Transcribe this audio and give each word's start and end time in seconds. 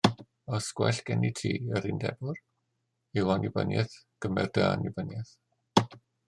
Os 0.57 0.67
gwell 0.77 1.01
gennyt 1.09 1.35
ti, 1.41 1.51
yr 1.75 1.85
Undebwr, 1.89 2.39
yw 3.21 3.29
annibyniaeth, 3.35 3.95
cymer 4.25 4.51
dy 4.57 4.65
annibyniaeth. 4.71 5.37